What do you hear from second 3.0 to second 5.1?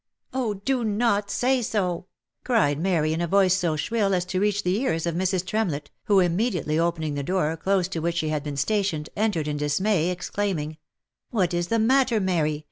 in a voice so shrill as s 258 THE LIFE AND ADVENTURES